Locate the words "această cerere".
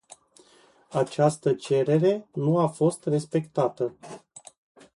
0.91-2.27